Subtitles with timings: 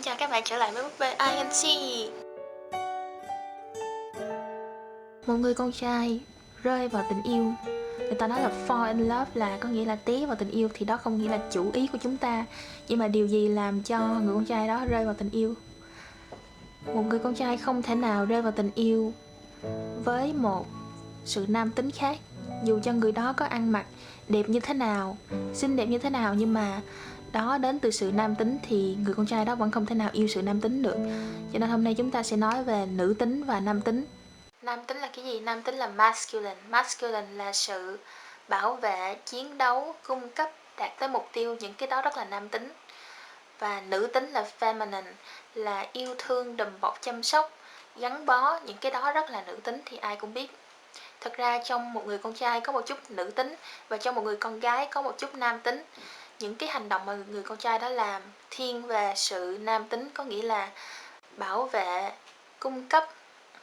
[0.00, 1.78] Xin chào các bạn trở lại với búp bê INC
[5.26, 6.20] Một người con trai
[6.62, 7.52] rơi vào tình yêu.
[7.98, 10.68] Người ta nói là fall in love là có nghĩa là té vào tình yêu,
[10.74, 12.46] Thì đó không nghĩa là chủ ý của chúng ta.
[12.88, 15.54] Nhưng mà điều gì làm cho người con trai đó rơi vào tình yêu?
[16.94, 19.12] Một người con trai không thể nào rơi vào tình yêu
[20.04, 20.66] Với một
[21.24, 22.18] sự nam tính khác.
[22.64, 23.86] Dù cho người đó có ăn mặc
[24.28, 25.16] đẹp như thế nào,
[25.54, 26.80] Xinh đẹp như thế nào, Nhưng mà
[27.32, 30.10] đó, đến từ sự nam tính thì người con trai đó vẫn không thể nào
[30.12, 30.96] yêu sự nam tính được.
[31.52, 34.06] Cho nên hôm nay chúng ta sẽ nói về nữ tính và nam tính.
[34.62, 35.40] Nam tính là cái gì?
[35.40, 36.56] Nam tính là masculine.
[36.68, 37.98] Masculine là sự
[38.48, 42.24] bảo vệ, chiến đấu, cung cấp, đạt tới mục tiêu, những cái đó rất là
[42.24, 42.72] nam tính.
[43.58, 45.12] Và nữ tính là feminine,
[45.54, 47.50] là yêu thương, đùm bọc, chăm sóc,
[47.96, 50.50] gắn bó, những cái đó rất là nữ tính thì ai cũng biết.
[51.20, 53.54] Thật ra trong một người con trai có một chút nữ tính
[53.88, 55.82] và trong một người con gái có một chút nam tính
[56.40, 60.08] những cái hành động mà người con trai đó làm thiên về sự nam tính
[60.14, 60.70] có nghĩa là
[61.36, 62.12] bảo vệ
[62.58, 63.04] cung cấp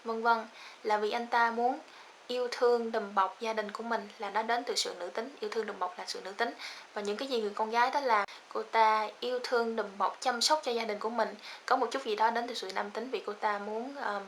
[0.04, 0.46] vân vân
[0.84, 1.80] là vì anh ta muốn
[2.28, 5.36] yêu thương đùm bọc gia đình của mình là nó đến từ sự nữ tính.
[5.40, 6.54] Yêu thương đùm bọc là sự nữ tính.
[6.94, 10.18] Và những cái gì người con gái đó làm cô ta yêu thương đùm bọc
[10.22, 11.36] chăm sóc cho gia đình của mình
[11.66, 14.22] có một chút gì đó đến từ sự nam tính vì cô ta muốn um,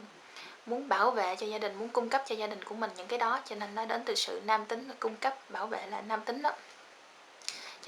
[0.65, 3.07] muốn bảo vệ cho gia đình muốn cung cấp cho gia đình của mình những
[3.07, 6.01] cái đó cho nên nó đến từ sự nam tính cung cấp bảo vệ là
[6.01, 6.51] nam tính đó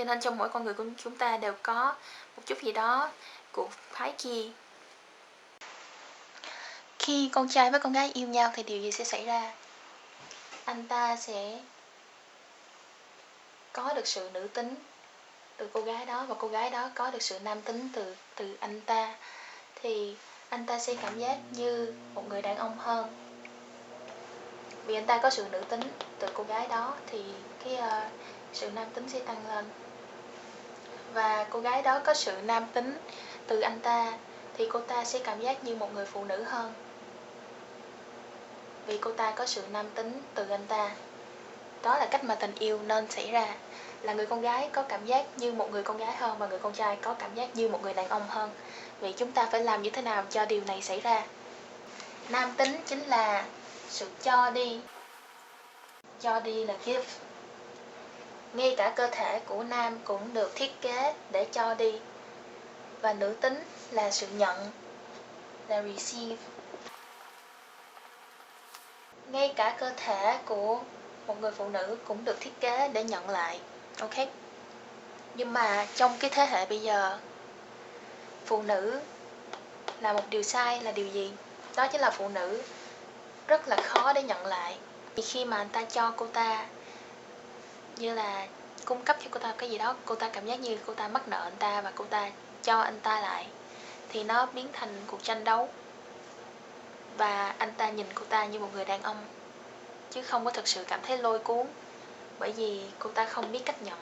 [0.01, 1.95] cho nên trong mỗi con người của chúng ta đều có
[2.37, 3.09] một chút gì đó
[3.51, 4.49] của phái kia
[6.99, 9.53] khi con trai với con gái yêu nhau thì điều gì sẽ xảy ra?
[10.65, 11.59] Anh ta sẽ
[13.73, 14.75] có được sự nữ tính
[15.57, 18.57] từ cô gái đó và cô gái đó có được sự nam tính từ từ
[18.59, 19.15] anh ta.
[19.75, 20.15] Thì
[20.49, 23.07] anh ta sẽ cảm giác như một người đàn ông hơn.
[24.85, 25.81] Vì anh ta có sự nữ tính
[26.19, 27.23] từ cô gái đó thì
[27.63, 28.11] cái uh,
[28.53, 29.65] sự nam tính sẽ tăng lên
[31.13, 32.97] và cô gái đó có sự nam tính
[33.47, 34.13] từ anh ta,
[34.57, 36.73] thì cô ta sẽ cảm giác như một người phụ nữ hơn.
[38.87, 40.91] Vì cô ta có sự nam tính từ anh ta.
[41.83, 43.47] Đó là cách mà tình yêu nên xảy ra,
[44.01, 46.59] là người con gái có cảm giác như một người con gái hơn và người
[46.59, 48.49] con trai có cảm giác như một người đàn ông hơn.
[48.99, 51.23] Vì chúng ta phải làm như thế nào cho điều này xảy ra?
[52.29, 53.45] Nam tính chính là
[53.89, 54.79] sự cho đi.
[56.21, 57.05] Cho đi là give
[58.53, 61.99] ngay cả cơ thể của nam cũng được thiết kế để cho đi.
[63.01, 64.71] Và nữ tính là sự nhận,
[65.67, 66.35] là receive.
[69.27, 70.79] Ngay cả cơ thể của
[71.27, 73.59] một người phụ nữ cũng được thiết kế để nhận lại,
[73.99, 74.15] ok?
[75.35, 77.19] Nhưng mà trong cái thế hệ bây giờ,
[78.45, 78.99] phụ nữ
[79.99, 81.31] là một điều sai, là điều gì?
[81.75, 82.61] Đó chính là phụ nữ
[83.47, 84.77] rất là khó để nhận lại.
[85.15, 86.65] Vì khi mà anh ta cho cô ta
[88.01, 88.47] như là
[88.85, 91.07] cung cấp cho cô ta cái gì đó, cô ta cảm giác như cô ta
[91.07, 92.31] mắc nợ anh ta và cô ta
[92.63, 93.47] cho anh ta lại,
[94.09, 95.69] thì nó biến thành cuộc tranh đấu.
[97.17, 99.17] Và anh ta nhìn cô ta như một người đàn ông,
[100.11, 101.67] chứ không có thực sự cảm thấy lôi cuốn,
[102.39, 103.97] bởi vì cô ta không biết cách nhận.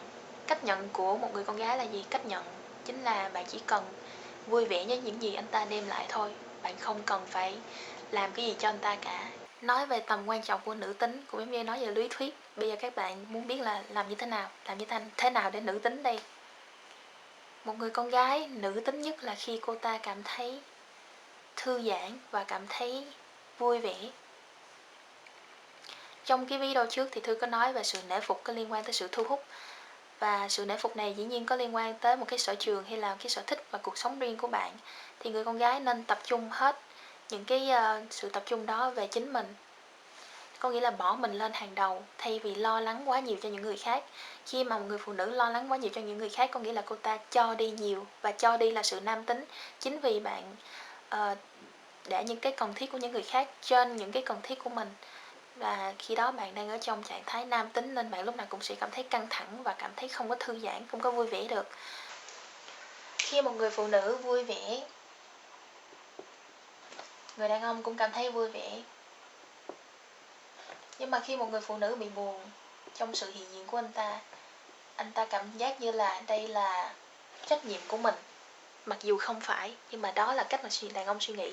[0.47, 2.05] Cách nhận của một người con gái là gì?
[2.09, 2.43] Cách nhận
[2.85, 3.83] chính là bạn chỉ cần
[4.47, 6.31] vui vẻ với những gì anh ta đem lại thôi.
[6.63, 7.57] Bạn không cần phải
[8.11, 9.29] làm cái gì cho anh ta cả.
[9.61, 12.37] Nói về tầm quan trọng của nữ tính cũng giống như nói về lý thuyết
[12.59, 14.85] bây giờ các bạn muốn biết là làm như thế nào làm như
[15.17, 16.19] thế nào để nữ tính đây?
[17.65, 20.59] Một người con gái nữ tính nhất là khi cô ta cảm thấy
[21.55, 23.05] thư giãn và cảm thấy
[23.57, 23.95] vui vẻ.
[26.25, 28.83] Trong cái video trước thì thư có nói về sự nể phục có liên quan
[28.83, 29.43] tới sự thu hút.
[30.19, 32.83] Và sự nể phục này dĩ nhiên có liên quan tới một cái sở trường
[32.83, 34.77] hay là cái sở thích và cuộc sống riêng của bạn.
[35.19, 36.79] Thì người con gái nên tập trung hết
[37.29, 39.55] những cái uh, sự tập trung đó về chính mình
[40.59, 43.49] có nghĩa là bỏ mình lên hàng đầu thay vì lo lắng quá nhiều cho
[43.49, 44.03] những người khác.
[44.45, 46.59] Khi mà một người phụ nữ lo lắng quá nhiều cho những người khác có
[46.59, 49.45] nghĩa là cô ta cho đi nhiều và cho đi là sự nam tính.
[49.79, 50.55] Chính vì bạn
[51.15, 51.37] uh,
[52.07, 54.69] để những cái cần thiết của những người khác trên những cái cần thiết của
[54.69, 54.89] mình.
[55.55, 58.47] Và khi đó bạn đang ở trong trạng thái nam tính nên bạn lúc nào
[58.49, 61.11] cũng sẽ cảm thấy căng thẳng và cảm thấy không có thư giãn không có
[61.11, 61.67] vui vẻ được.
[63.17, 64.81] Khi một người phụ nữ vui vẻ
[67.37, 68.81] người đàn ông cũng cảm thấy vui vẻ
[70.99, 72.41] nhưng mà khi một người phụ nữ bị buồn
[72.95, 74.19] trong sự hiện diện của anh ta
[74.99, 76.93] anh ta cảm giác như là đây là
[77.45, 78.15] trách nhiệm của mình.
[78.85, 81.51] Mặc dù không phải, nhưng mà đó là cách mà đàn ông suy nghĩ.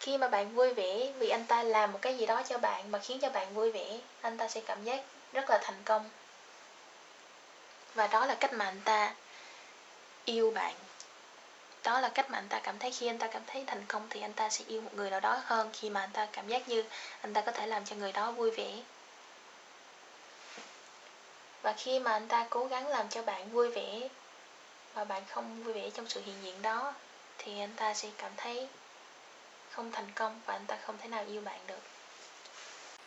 [0.00, 2.90] Khi mà bạn vui vẻ vì anh ta làm một cái gì đó cho bạn
[2.90, 5.02] mà khiến cho bạn vui vẻ, anh ta sẽ cảm giác
[5.32, 6.10] rất là thành công.
[7.94, 9.14] Và đó là cách mà anh ta
[10.24, 10.74] yêu bạn
[11.84, 14.06] đó là cách mà anh ta cảm thấy khi anh ta cảm thấy thành công
[14.10, 16.48] thì anh ta sẽ yêu một người nào đó hơn khi mà anh ta cảm
[16.48, 16.84] giác như
[17.20, 18.72] anh ta có thể làm cho người đó vui vẻ.
[21.62, 24.08] Và khi mà anh ta cố gắng làm cho bạn vui vẻ
[24.94, 26.94] mà bạn không vui vẻ trong sự hiện diện đó,
[27.38, 28.68] thì anh ta sẽ cảm thấy
[29.70, 31.80] không thành công và anh ta không thể nào yêu bạn được.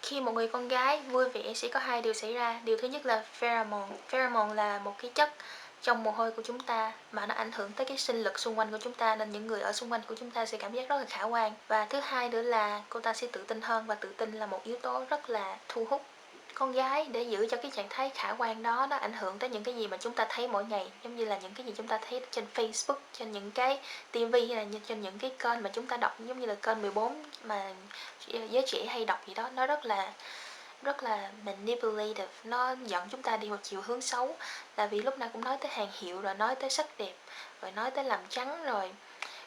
[0.02, 2.62] Khi một người con gái vui vẻ sẽ có hai điều xảy ra.
[2.64, 3.96] Điều thứ nhất là pheromone.
[4.08, 5.34] Pheromone là một cái chất
[5.82, 8.60] trong mồ hôi của chúng ta mà nó ảnh hưởng tới cái sinh lực xung
[8.60, 10.74] quanh của chúng ta, nên những người ở xung quanh của chúng ta sẽ cảm
[10.74, 11.54] giác rất là khả quan.
[11.68, 14.46] Và thứ hai nữa là cô ta sẽ tự tin hơn và tự tin là
[14.46, 16.02] một yếu tố rất là thu hút
[16.54, 19.50] con gái để giữ cho cái trạng thái khả quan đó nó ảnh hưởng tới
[19.50, 21.74] những cái gì mà chúng ta thấy mỗi ngày, giống như là những cái gì
[21.78, 23.80] chúng ta thấy trên Facebook, trên những cái
[24.12, 26.82] TV hay là trên những cái kênh mà chúng ta đọc, giống như là kênh
[26.82, 27.74] 14 mà
[28.28, 30.14] giới trẻ hay đọc gì đó, nó rất là
[30.84, 32.28] rất là manipulative.
[32.44, 34.36] Nó dẫn chúng ta đi một chiều hướng xấu.
[34.78, 37.14] Là vì lúc nào cũng nói tới hàng hiệu rồi nói tới sắc đẹp
[37.62, 38.92] rồi nói tới làm trắng rồi.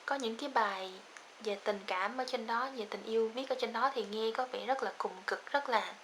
[0.07, 0.93] Có những cái bài
[1.41, 4.31] về tình cảm ở trên đó về tình yêu viết ở trên đó thì nghe
[4.35, 5.95] có vẻ rất là cùng cực rất là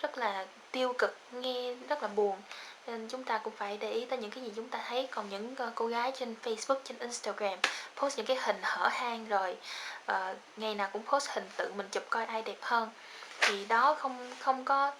[0.00, 2.36] rất là tiêu cực nghe rất là buồn.
[2.86, 5.08] Nên chúng ta cũng phải để ý tới những cái gì chúng ta thấy.
[5.10, 7.58] Còn những ờ, cô gái trên Facebook trên Instagram
[7.96, 9.56] post những cái hình hở hang rồi
[10.12, 12.90] uh, ngày nào cũng post hình tự mình chụp coi ai đẹp hơn
[13.40, 14.92] thì đó không không có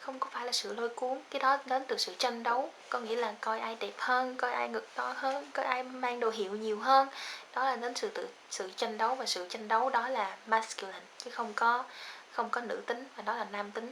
[0.00, 1.20] không có phải là sự lôi cuốn.
[1.30, 2.70] Cái đó đến từ sự tranh đấu.
[2.88, 6.20] Có nghĩa là coi ai đẹp hơn, coi ai ngực to hơn, coi ai mang
[6.20, 7.08] đồ hiệu nhiều hơn.
[7.54, 11.00] Đó là đến sự tự, sự tranh đấu và sự tranh đấu đó là masculine,
[11.18, 11.84] chứ không có
[12.32, 13.90] không có nữ tính và đó là nam tính.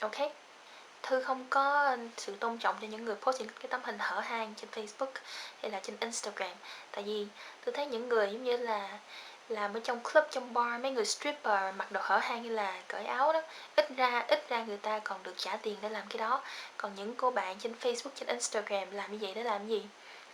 [0.00, 0.16] Ok?
[1.02, 4.20] Thư không có sự tôn trọng cho những người post những cái tấm hình hở
[4.20, 5.12] hang trên facebook
[5.62, 6.56] hay là trên instagram.
[6.92, 7.26] Tại vì
[7.64, 8.98] tôi thấy những người giống như là
[9.48, 12.82] làm ở trong club, trong bar, mấy người stripper mặc đồ hở hang như là
[12.88, 13.42] cởi áo đó,
[13.76, 16.42] ít ra ít ra người ta còn được trả tiền để làm cái đó.
[16.76, 19.86] Còn những cô bạn trên facebook, trên instagram làm như vậy để làm gì?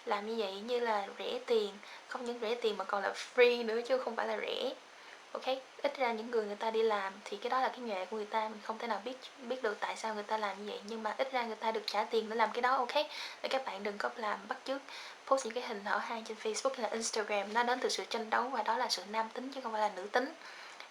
[0.05, 1.79] Làm như vậy như là rẻ tiền,
[2.09, 4.75] không những rẻ tiền mà còn là free nữa chứ không phải là rẻ
[5.33, 5.45] ok,
[5.83, 8.17] ít ra những người người ta đi làm thì cái đó là cái nghề của
[8.17, 9.17] người ta, mình không thể nào biết
[9.49, 10.81] biết được tại sao người ta làm như vậy.
[10.85, 12.95] Nhưng mà ít ra người ta được trả tiền để làm cái đó, ok?
[13.43, 14.81] Để các bạn đừng có làm bắt chước,
[15.27, 18.05] post những cái hình hở hang trên facebook hay là instagram, nó đến từ sự
[18.05, 20.35] tranh đấu và đó là sự nam tính chứ không phải là nữ tính.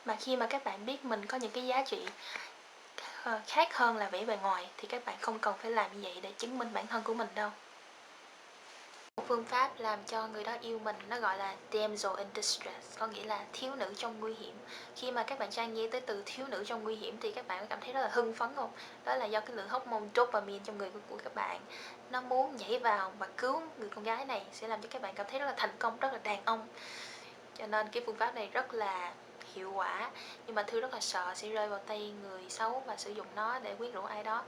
[0.05, 1.99] Mà khi mà các bạn biết mình có những cái giá trị
[3.23, 6.09] ờ, khác hơn là vẻ bề ngoài thì các bạn không cần phải làm như
[6.09, 7.49] vậy để chứng minh bản thân của mình đâu
[9.27, 13.07] phương pháp làm cho người đó yêu mình nó gọi là damsel in distress có
[13.07, 14.55] nghĩa là thiếu nữ trong nguy hiểm.
[14.95, 17.47] Khi mà các bạn trai nghe tới từ thiếu nữ trong nguy hiểm thì các
[17.47, 18.71] bạn cảm thấy rất là hưng phấn không?
[19.05, 21.61] Đó là do cái lượng hormone dopamine trong người của, của các bạn.
[22.11, 25.15] Nó muốn nhảy vào và cứu người con gái này sẽ làm cho các bạn
[25.15, 26.67] cảm thấy rất là thành công rất là đàn ông.
[27.57, 29.13] Cho nên cái phương pháp này rất là
[29.53, 30.11] hiệu quả
[30.47, 33.27] nhưng mà thư rất là sợ sẽ rơi vào tay người xấu và sử dụng
[33.35, 34.43] nó để quyến rũ ai đó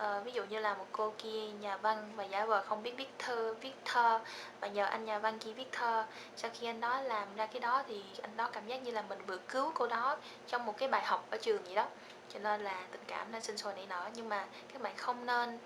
[0.00, 2.92] à, ví dụ như là một cô kia nhà văn và giả vờ không biết
[2.96, 4.20] viết thơ viết thơ
[4.60, 6.04] và nhờ anh nhà văn kia viết thơ.
[6.36, 9.02] Sau khi anh đó làm ra cái đó thì anh đó cảm giác như là
[9.02, 10.16] mình vừa cứu cô đó
[10.46, 11.86] trong một cái bài học ở trường vậy đó.
[12.28, 14.10] Cho nên là tình cảm nên sinh sôi nảy nở.
[14.14, 15.58] Nhưng mà các bạn không nên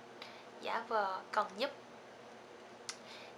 [0.61, 1.71] giả vờ cần giúp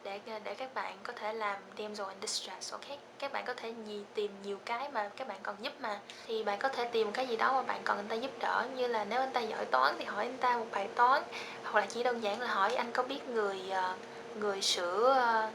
[0.07, 2.85] để để các bạn có thể làm damsel in distress, ok?
[3.19, 6.01] Các bạn có thể gì tìm nhiều cái mà các bạn còn giúp mà.
[6.27, 8.67] Thì bạn có thể tìm cái gì đó mà bạn cần anh ta giúp đỡ,
[8.77, 11.23] như là nếu anh ta giỏi toán thì hỏi anh ta một bài toán,
[11.63, 13.95] hoặc là chỉ đơn giản là hỏi anh có biết người ờ,
[14.41, 15.51] người sửa ờ,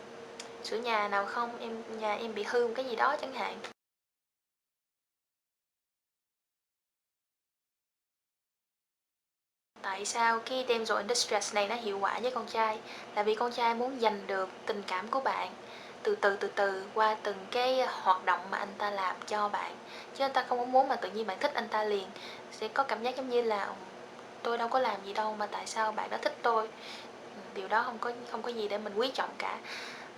[0.63, 1.59] sửa nhà nào không?
[1.59, 3.57] Em, nhà em bị hư một cái gì đó chẳng hạn.
[9.81, 12.79] Tại sao cái damsel in distress này nó hiệu quả với con trai?
[13.15, 15.49] Là vì con trai muốn giành được tình cảm của bạn.
[16.03, 19.75] Từ từ từ từ qua từng cái hoạt động mà anh ta làm cho bạn.
[20.15, 22.07] Chứ anh ta không muốn mà tự nhiên bạn thích anh ta liền.
[22.51, 23.67] Sẽ có cảm giác giống như là
[24.43, 26.67] tôi đâu có làm gì đâu mà tại sao bạn đã thích tôi?
[27.35, 29.57] Ừ, điều đó không có không có gì để mình quý trọng cả.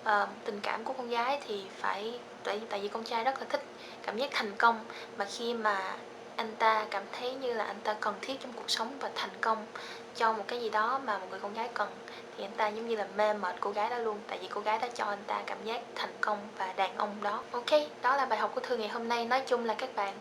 [0.03, 3.45] À, tình cảm của con gái thì phải tại tại vì con trai rất là
[3.49, 3.63] thích
[4.03, 4.79] cảm giác thành công.
[5.17, 5.95] Mà khi mà
[6.35, 9.29] anh ta cảm thấy như là anh ta cần thiết trong cuộc sống và thành
[9.41, 9.65] công
[10.15, 11.89] cho một cái gì đó mà một người con gái cần.
[12.37, 14.61] Thì anh ta giống như là mê mệt cô gái đó luôn, tại vì cô
[14.61, 17.39] gái đó cho anh ta cảm giác thành công và đàn ông đó.
[17.51, 17.71] Ok,
[18.01, 19.25] đó là bài học của thư ngày hôm nay.
[19.25, 20.13] Nói chung là các bạn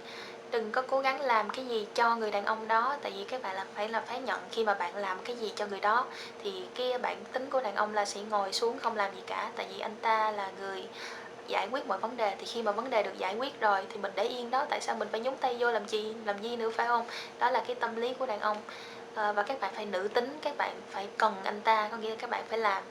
[0.51, 3.43] đừng có cố gắng làm cái gì cho người đàn ông đó, tại vì các
[3.43, 6.07] bạn là phải là phải nhận khi mà bạn làm cái gì cho người đó,
[6.43, 9.51] thì cái bản tính của đàn ông là sẽ ngồi xuống không làm gì cả,
[9.57, 10.89] tại vì anh ta là người
[11.53, 12.35] giải quyết mọi vấn đề.
[12.39, 14.67] Thì khi mà vấn đề được giải quyết rồi thì mình để yên đó.
[14.71, 17.07] Tại sao mình phải nhúng tay vô làm gì làm gì nữa phải không?
[17.39, 18.57] Đó là cái tâm lý của đàn ông.
[19.15, 22.11] À, và các bạn phải nữ tính các bạn phải cần anh ta có nghĩa
[22.11, 22.83] là các bạn phải làm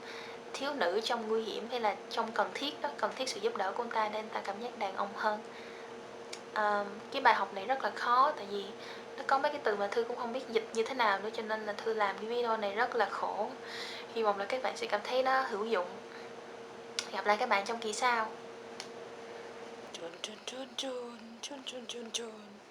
[0.52, 3.56] thiếu nữ trong nguy hiểm hay là trong cần thiết đó cần thiết sự giúp
[3.56, 5.40] đỡ của anh ta để anh ta cảm giác đàn ông hơn.
[6.54, 8.64] À, cái bài học này rất là khó tại vì
[9.16, 11.30] nó có mấy cái từ mà thư cũng không biết dịch như thế nào nữa
[11.32, 13.50] cho nên là thư làm cái video này rất là khổ.
[14.14, 15.86] Hy vọng là các bạn sẽ cảm thấy nó hữu dụng.
[17.12, 18.26] Gặp lại các bạn trong kỳ sau.
[20.02, 20.90] Chun, chun, chun,
[21.40, 22.61] chun, chun, chun, chun.